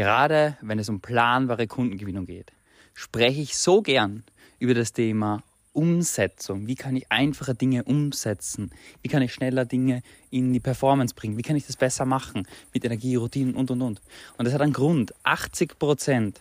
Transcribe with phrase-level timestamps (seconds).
[0.00, 2.52] Gerade wenn es um planbare Kundengewinnung geht,
[2.94, 4.24] spreche ich so gern
[4.58, 5.42] über das Thema
[5.74, 6.66] Umsetzung.
[6.66, 8.70] Wie kann ich einfache Dinge umsetzen?
[9.02, 10.00] Wie kann ich schneller Dinge
[10.30, 11.36] in die Performance bringen?
[11.36, 14.00] Wie kann ich das besser machen mit Energie, Routinen und, und, und.
[14.38, 15.12] Und das hat einen Grund.
[15.24, 16.40] 80 Prozent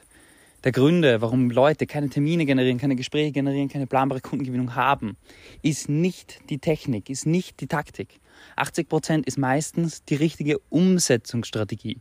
[0.64, 5.18] der Gründe, warum Leute keine Termine generieren, keine Gespräche generieren, keine planbare Kundengewinnung haben,
[5.64, 8.21] ist nicht die Technik, ist nicht die Taktik.
[8.55, 11.98] 80 Prozent ist meistens die richtige Umsetzungsstrategie.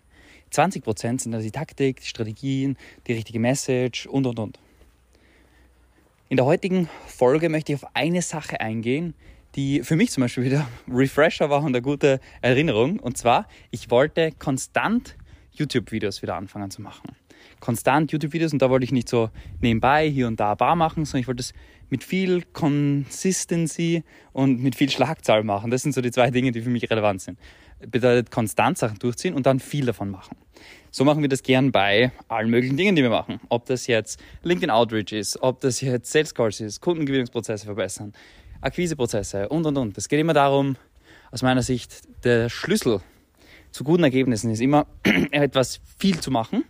[0.51, 4.59] 20 Prozent sind dann die Taktik, die Strategien, die richtige Message und, und, und.
[6.29, 9.15] In der heutigen Folge möchte ich auf eine Sache eingehen,
[9.55, 12.99] die für mich zum Beispiel wieder Refresher war und eine gute Erinnerung.
[12.99, 15.17] Und zwar, ich wollte konstant
[15.53, 17.17] YouTube-Videos wieder anfangen zu machen.
[17.61, 21.23] Konstant YouTube-Videos und da wollte ich nicht so nebenbei hier und da bar machen, sondern
[21.23, 21.55] ich wollte es
[21.91, 25.71] mit viel Consistency und mit viel Schlagzahl machen.
[25.71, 27.39] Das sind so die zwei Dinge, die für mich relevant sind.
[27.87, 30.37] Bedeutet konstant Sachen durchziehen und dann viel davon machen.
[30.91, 33.41] So machen wir das gern bei allen möglichen Dingen, die wir machen.
[33.49, 38.13] Ob das jetzt LinkedIn Outreach ist, ob das jetzt Sales Calls ist, Kundengewinnungsprozesse verbessern,
[38.61, 39.99] Akquiseprozesse und und und.
[39.99, 40.77] Es geht immer darum,
[41.31, 43.01] aus meiner Sicht, der Schlüssel
[43.71, 44.87] zu guten Ergebnissen ist immer
[45.31, 46.65] etwas viel zu machen,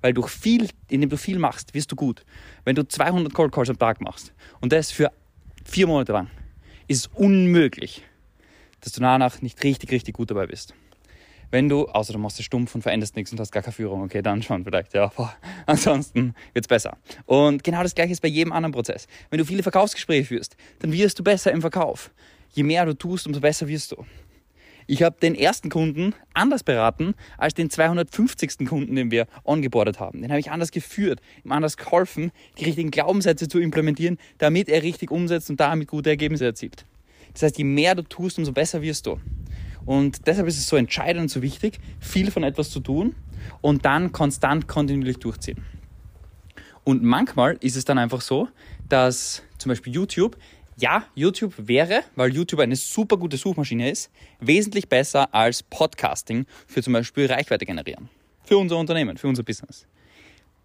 [0.00, 2.24] weil durch viel, indem du viel machst, wirst du gut.
[2.64, 5.12] Wenn du 200 Cold Calls am Tag machst und das für
[5.64, 6.28] vier Monate lang,
[6.88, 8.02] ist es unmöglich,
[8.80, 10.74] dass du danach nicht richtig, richtig gut dabei bist.
[11.50, 14.02] Wenn du, außer du machst es stumpf und veränderst nichts und hast gar keine Führung,
[14.02, 15.08] okay, dann schon vielleicht, ja.
[15.08, 15.34] Boah.
[15.66, 16.96] Ansonsten wird's besser.
[17.26, 19.08] Und genau das gleiche ist bei jedem anderen Prozess.
[19.30, 22.12] Wenn du viele Verkaufsgespräche führst, dann wirst du besser im Verkauf.
[22.52, 24.04] Je mehr du tust, umso besser wirst du.
[24.86, 28.66] Ich habe den ersten Kunden anders beraten als den 250.
[28.66, 30.20] Kunden, den wir ongeboardet haben.
[30.22, 34.82] Den habe ich anders geführt, ihm anders geholfen, die richtigen Glaubenssätze zu implementieren, damit er
[34.82, 36.86] richtig umsetzt und damit gute Ergebnisse erzielt.
[37.32, 39.18] Das heißt, je mehr du tust, umso besser wirst du.
[39.86, 43.14] Und deshalb ist es so entscheidend und so wichtig, viel von etwas zu tun
[43.60, 45.64] und dann konstant, kontinuierlich durchziehen.
[46.84, 48.48] Und manchmal ist es dann einfach so,
[48.88, 50.36] dass zum Beispiel YouTube,
[50.78, 54.10] ja, YouTube wäre, weil YouTube eine super gute Suchmaschine ist,
[54.40, 58.08] wesentlich besser als Podcasting für zum Beispiel Reichweite generieren.
[58.44, 59.86] Für unser Unternehmen, für unser Business.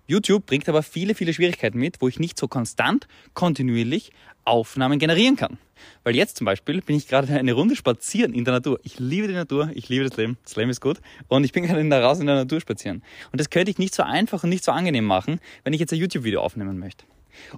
[0.08, 4.12] YouTube bringt aber viele, viele Schwierigkeiten mit, wo ich nicht so konstant, kontinuierlich
[4.44, 5.58] Aufnahmen generieren kann.
[6.04, 8.80] Weil jetzt zum Beispiel bin ich gerade eine Runde spazieren in der Natur.
[8.84, 11.02] Ich liebe die Natur, ich liebe das Leben, das Leben ist gut.
[11.28, 13.04] Und ich bin gerade in raus in der Natur spazieren.
[13.32, 15.92] Und das könnte ich nicht so einfach und nicht so angenehm machen, wenn ich jetzt
[15.94, 17.06] ein YouTube-Video aufnehmen möchte.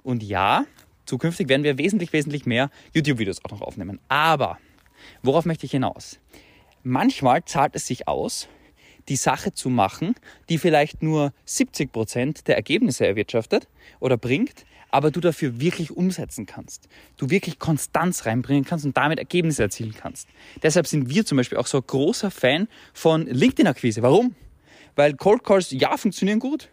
[0.02, 0.64] Und ja,
[1.04, 4.00] zukünftig werden wir wesentlich, wesentlich mehr YouTube-Videos auch noch aufnehmen.
[4.08, 4.58] Aber,
[5.22, 6.18] worauf möchte ich hinaus?
[6.82, 8.48] Manchmal zahlt es sich aus,
[9.08, 10.14] die Sache zu machen,
[10.48, 13.68] die vielleicht nur 70 Prozent der Ergebnisse erwirtschaftet
[14.00, 16.88] oder bringt, aber du dafür wirklich umsetzen kannst.
[17.16, 20.28] Du wirklich Konstanz reinbringen kannst und damit Ergebnisse erzielen kannst.
[20.62, 24.02] Deshalb sind wir zum Beispiel auch so ein großer Fan von LinkedIn-Akquise.
[24.02, 24.34] Warum?
[24.96, 26.70] Weil Cold Calls, ja, funktionieren gut,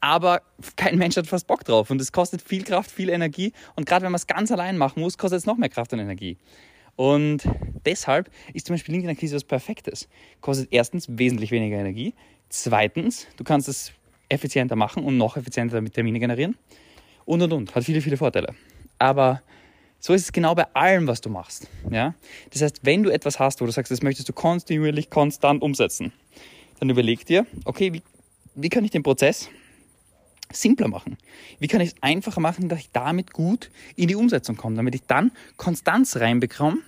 [0.00, 0.42] aber
[0.76, 4.04] kein Mensch hat fast Bock drauf und es kostet viel Kraft, viel Energie und gerade
[4.04, 6.36] wenn man es ganz allein machen muss, kostet es noch mehr Kraft und Energie.
[6.98, 7.44] Und
[7.86, 10.08] deshalb ist zum Beispiel LinkedIn-Akquise was Perfektes.
[10.40, 12.12] Kostet erstens wesentlich weniger Energie.
[12.48, 13.92] Zweitens, du kannst es
[14.28, 16.56] effizienter machen und noch effizienter mit Termine generieren.
[17.24, 17.74] Und, und, und.
[17.76, 18.52] Hat viele, viele Vorteile.
[18.98, 19.42] Aber
[20.00, 21.68] so ist es genau bei allem, was du machst.
[21.88, 22.16] Ja?
[22.50, 26.12] Das heißt, wenn du etwas hast, wo du sagst, das möchtest du kontinuierlich, konstant umsetzen,
[26.80, 28.02] dann überleg dir, okay, wie,
[28.56, 29.48] wie kann ich den Prozess
[30.52, 31.18] simpler machen?
[31.58, 34.94] Wie kann ich es einfacher machen, dass ich damit gut in die Umsetzung komme, damit
[34.94, 36.78] ich dann Konstanz reinbekomme,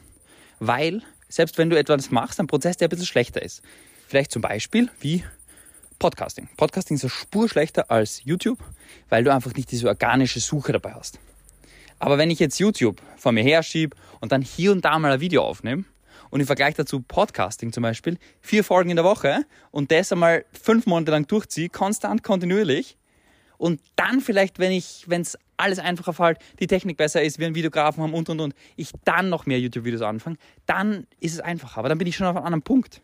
[0.59, 3.63] weil selbst wenn du etwas machst, ein Prozess, der ein bisschen schlechter ist.
[4.09, 5.25] Vielleicht zum Beispiel wie
[5.99, 6.49] Podcasting.
[6.57, 8.59] Podcasting ist eine Spur schlechter als YouTube,
[9.09, 11.21] weil du einfach nicht diese organische Suche dabei hast.
[11.99, 15.21] Aber wenn ich jetzt YouTube vor mir herschiebe und dann hier und da mal ein
[15.21, 15.85] Video aufnehme
[16.31, 20.47] und im Vergleich dazu Podcasting zum Beispiel, vier Folgen in der Woche und das einmal
[20.53, 22.97] fünf Monate lang durchziehe, konstant, kontinuierlich,
[23.61, 27.45] und dann vielleicht, wenn ich, wenn es alles einfacher fällt, die Technik besser ist, wir
[27.45, 31.41] einen Videografen haben und und und, ich dann noch mehr YouTube-Videos anfange, dann ist es
[31.41, 31.77] einfacher.
[31.77, 33.03] Aber dann bin ich schon auf einem anderen Punkt.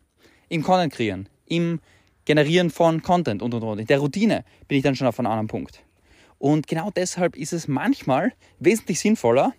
[0.49, 1.81] Im Content kreieren, im
[2.25, 3.81] Generieren von Content und und und.
[3.81, 5.85] In der Routine bin ich dann schon auf einem anderen Punkt.
[6.39, 9.53] Und genau deshalb ist es manchmal wesentlich sinnvoller,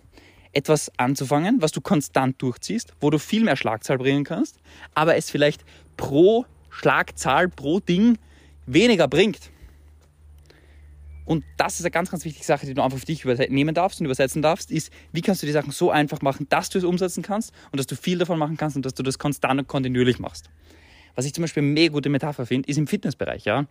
[0.52, 4.58] etwas anzufangen, was du konstant durchziehst, wo du viel mehr Schlagzahl bringen kannst,
[4.96, 5.64] aber es vielleicht
[5.96, 8.18] pro Schlagzahl, pro Ding
[8.66, 9.52] weniger bringt.
[11.28, 14.00] Und das ist eine ganz, ganz wichtige Sache, die du einfach für dich übernehmen darfst
[14.00, 16.86] und übersetzen darfst, ist, wie kannst du die Sachen so einfach machen, dass du es
[16.86, 19.68] umsetzen kannst und dass du viel davon machen kannst und dass du das konstant und
[19.68, 20.50] kontinuierlich machst.
[21.16, 23.44] Was ich zum Beispiel eine mega gute Metapher finde, ist im Fitnessbereich.
[23.44, 23.66] Ja?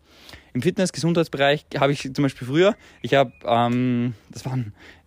[0.53, 4.59] Im Fitness-Gesundheitsbereich habe ich zum Beispiel früher, ich habe, ähm, das war,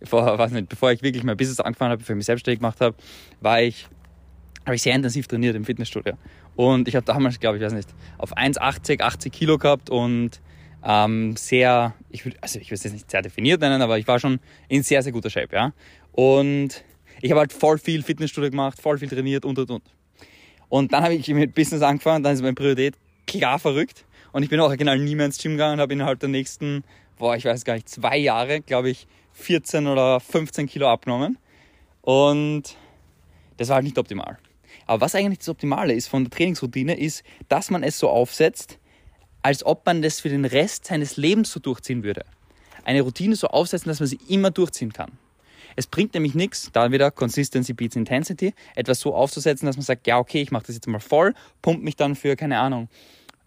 [0.04, 2.82] vor, weiß nicht, bevor ich wirklich mein Business angefangen habe, bevor ich mich selbstständig gemacht
[2.82, 2.96] habe,
[3.42, 3.88] war ich,
[4.66, 6.14] habe ich sehr intensiv trainiert im Fitnessstudio.
[6.56, 10.42] Und ich habe damals, glaube ich, weiß nicht, auf 1,80, 80 Kilo gehabt und
[10.84, 14.40] ähm, sehr, ich würde, also es jetzt nicht sehr definiert nennen, aber ich war schon
[14.68, 15.74] in sehr, sehr guter Shape, ja.
[16.12, 16.84] Und
[17.22, 19.84] ich habe halt voll viel Fitnessstudio gemacht, voll viel trainiert und und und.
[20.70, 22.96] Und dann habe ich mit Business angefangen, dann ist meine Priorität
[23.26, 24.06] klar verrückt.
[24.32, 26.84] Und ich bin auch original nie mehr ins Gym gegangen und habe innerhalb der nächsten,
[27.18, 31.38] boah, ich weiß gar nicht, zwei Jahre, glaube ich, 14 oder 15 Kilo abgenommen.
[32.02, 32.78] Und
[33.58, 34.38] das war halt nicht optimal.
[34.86, 38.80] Aber was eigentlich das Optimale ist von der Trainingsroutine, ist, dass man es so aufsetzt,
[39.42, 42.26] als ob man das für den Rest seines Lebens so durchziehen würde.
[42.84, 45.12] Eine Routine so aufsetzen, dass man sie immer durchziehen kann.
[45.76, 50.08] Es bringt nämlich nichts, da wieder Consistency beats Intensity, etwas so aufzusetzen, dass man sagt,
[50.08, 52.90] ja, okay, ich mache das jetzt mal voll, pumpt mich dann für, keine Ahnung,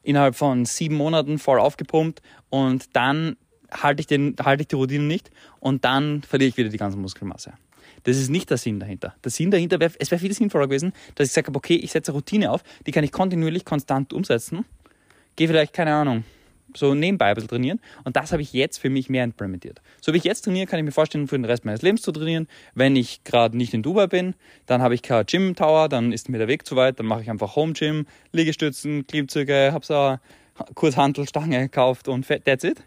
[0.03, 3.37] innerhalb von sieben Monaten voll aufgepumpt und dann
[3.71, 5.31] halte ich, den, halte ich die Routine nicht
[5.61, 7.55] und dann verliere ich wieder die ganze Muskelmasse.
[8.05, 9.15] Das ist nicht der Sinn dahinter.
[9.23, 12.11] Der Sinn dahinter wäre, es wäre viel sinnvoller gewesen, dass ich sage, okay, ich setze
[12.11, 14.65] eine Routine auf, die kann ich kontinuierlich, konstant umsetzen.
[15.37, 16.25] Gehe vielleicht, keine Ahnung,
[16.77, 17.81] so nebenbei ein bisschen trainieren.
[18.05, 19.81] Und das habe ich jetzt für mich mehr implementiert.
[20.01, 22.13] So wie ich jetzt trainiere, kann ich mir vorstellen, für den Rest meines Lebens zu
[22.13, 22.49] trainieren.
[22.75, 24.35] Wenn ich gerade nicht in Dubai bin,
[24.67, 27.23] dann habe ich kein Gym Tower, dann ist mir der Weg zu weit, dann mache
[27.23, 30.21] ich einfach Home Gym, Liegestützen, Klimmzüge, habe so eine
[30.75, 32.83] Kurzhantelstange gekauft und that's it.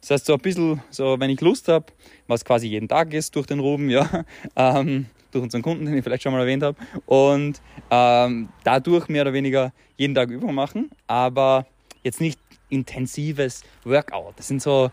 [0.00, 1.86] Das heißt, so ein bisschen, so wenn ich Lust habe,
[2.26, 4.24] was quasi jeden Tag ist durch den Ruben, ja,
[4.56, 6.76] ähm, durch unseren Kunden, den ich vielleicht schon mal erwähnt habe,
[7.06, 7.60] und
[7.90, 11.66] ähm, dadurch mehr oder weniger jeden Tag Übung machen, aber
[12.02, 12.38] jetzt nicht
[12.68, 14.34] intensives Workout.
[14.36, 14.90] Das sind so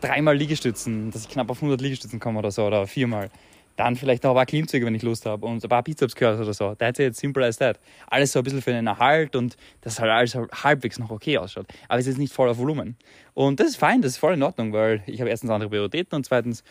[0.00, 3.30] dreimal Liegestützen, dass ich knapp auf 100 Liegestützen komme oder so, oder viermal.
[3.76, 6.54] Dann vielleicht noch ein paar Klimmzüge, wenn ich Lust habe und ein paar Bizeps oder
[6.54, 6.76] so.
[6.76, 7.80] That's it, simple as that.
[8.06, 11.66] Alles so ein bisschen für den Erhalt und dass halt alles halbwegs noch okay ausschaut.
[11.88, 12.96] Aber es ist nicht voller Volumen.
[13.32, 16.14] Und das ist fein, das ist voll in Ordnung, weil ich habe erstens andere Prioritäten
[16.14, 16.62] und zweitens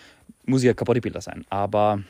[0.45, 1.45] muss ich ja kein Bodybuilder sein.
[1.49, 2.01] Aber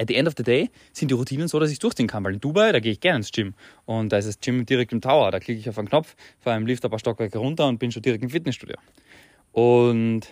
[0.00, 2.24] at the end of the day sind die Routinen so, dass ich durchziehen kann.
[2.24, 3.54] Weil in Dubai, da gehe ich gerne ins Gym.
[3.84, 5.30] Und da ist das Gym direkt im Tower.
[5.30, 7.92] Da klicke ich auf einen Knopf, fahre im Lift ein paar Stockwerke runter und bin
[7.92, 8.76] schon direkt im Fitnessstudio.
[9.52, 10.28] Und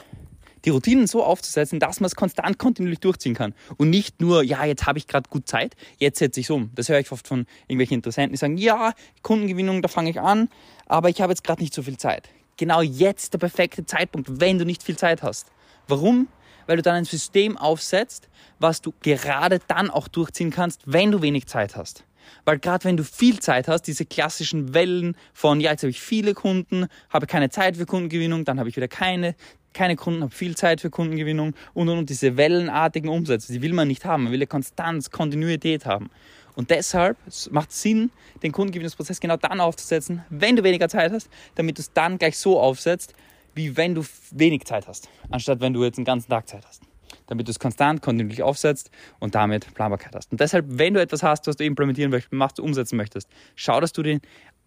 [0.64, 3.54] die Routinen so aufzusetzen, dass man es konstant kontinuierlich durchziehen kann.
[3.76, 6.70] Und nicht nur, ja, jetzt habe ich gerade gut Zeit, jetzt setze ich es um.
[6.74, 8.92] Das höre ich oft von irgendwelchen Interessenten, die sagen, ja,
[9.22, 10.48] Kundengewinnung, da fange ich an,
[10.86, 12.28] aber ich habe jetzt gerade nicht so viel Zeit.
[12.56, 15.46] Genau jetzt der perfekte Zeitpunkt, wenn du nicht viel Zeit hast.
[15.86, 16.26] Warum?
[16.68, 18.28] Weil du dann ein System aufsetzt,
[18.60, 22.04] was du gerade dann auch durchziehen kannst, wenn du wenig Zeit hast.
[22.44, 26.00] Weil gerade wenn du viel Zeit hast, diese klassischen Wellen von, ja, jetzt habe ich
[26.00, 29.34] viele Kunden, habe keine Zeit für Kundengewinnung, dann habe ich wieder keine,
[29.72, 33.72] keine Kunden, habe viel Zeit für Kundengewinnung und, und, und diese wellenartigen Umsätze, die will
[33.72, 34.24] man nicht haben.
[34.24, 36.10] Man will ja Konstanz, Kontinuität haben.
[36.54, 37.16] Und deshalb
[37.50, 38.10] macht es Sinn,
[38.42, 42.36] den Kundengewinnungsprozess genau dann aufzusetzen, wenn du weniger Zeit hast, damit du es dann gleich
[42.36, 43.14] so aufsetzt,
[43.58, 46.82] wie wenn du wenig Zeit hast, anstatt wenn du jetzt einen ganzen Tag Zeit hast.
[47.26, 50.32] Damit du es konstant, kontinuierlich aufsetzt und damit Planbarkeit hast.
[50.32, 53.92] Und deshalb, wenn du etwas hast, was du implementieren möchtest, machst, umsetzen möchtest, schau, dass
[53.92, 54.20] du den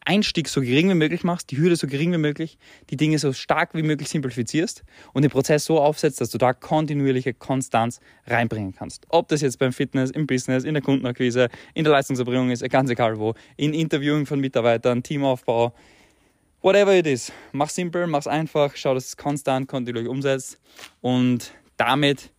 [0.04, 2.58] Einstieg so gering wie möglich machst, die Hürde so gering wie möglich,
[2.90, 4.84] die Dinge so stark wie möglich simplifizierst
[5.14, 9.06] und den Prozess so aufsetzt, dass du da kontinuierliche Konstanz reinbringen kannst.
[9.10, 12.90] Ob das jetzt beim Fitness, im Business, in der Kundenakquise, in der Leistungserbringung ist, ganz
[12.90, 15.74] egal wo, in Interviewing von Mitarbeitern, Teamaufbau,
[16.62, 20.60] whatever it is, mach simpel, mach's einfach, schau, dass es konstant, kontinuierlich umsetzt
[21.02, 22.32] und damit,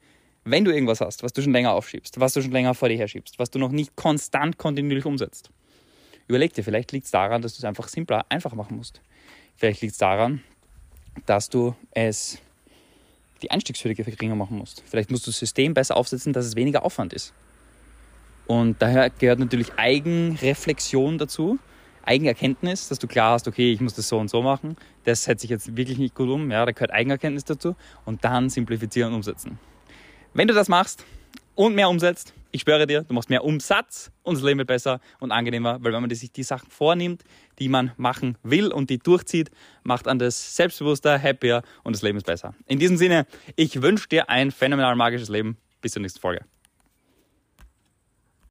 [0.45, 2.99] wenn du irgendwas hast, was du schon länger aufschiebst, was du schon länger vor dir
[2.99, 5.51] herschiebst, was du noch nicht konstant, kontinuierlich umsetzt,
[6.29, 9.01] überleg dir, vielleicht liegt es daran, dass du es einfach simpler, einfach machen musst.
[9.57, 10.43] Vielleicht liegt es daran,
[11.27, 12.39] dass du es
[13.43, 14.83] die Einstiegshürde geringer machen musst.
[14.87, 17.35] Vielleicht musst du das System besser aufsetzen, dass es weniger Aufwand ist.
[18.47, 21.59] Und daher gehört natürlich Eigenreflexion dazu
[22.05, 24.77] Eigenerkenntnis, dass du klar hast, okay, ich muss das so und so machen.
[25.05, 26.51] Das setze ich jetzt wirklich nicht gut um.
[26.51, 27.77] Ja, da gehört Eigenerkenntnis dazu.
[28.05, 29.59] Und dann simplifizieren und umsetzen.
[30.35, 31.05] Wenn du das machst
[31.55, 35.01] und mehr umsetzt, ich schwöre dir, du machst mehr Umsatz und das Leben wird besser
[35.21, 37.25] und angenehmer, weil wenn man sich die Sachen vornimmt,
[37.59, 39.51] die man machen will und die durchzieht,
[39.83, 42.55] macht man das selbstbewusster, happier und das Leben ist besser.
[42.67, 45.57] In diesem Sinne, ich wünsche dir ein phänomenal magisches Leben.
[45.81, 46.45] Bis zur nächsten Folge.